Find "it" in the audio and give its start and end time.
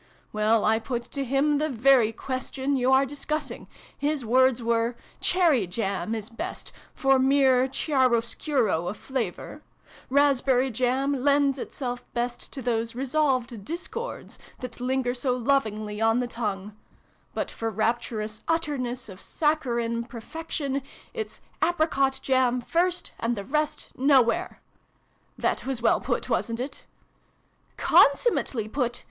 26.59-26.85